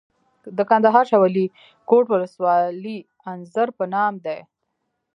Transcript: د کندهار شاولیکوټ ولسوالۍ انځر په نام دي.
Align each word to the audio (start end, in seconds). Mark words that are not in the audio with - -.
د 0.57 0.59
کندهار 0.69 1.05
شاولیکوټ 1.11 2.05
ولسوالۍ 2.09 2.97
انځر 3.31 3.67
په 3.77 3.83
نام 3.93 4.13
دي. 4.25 4.39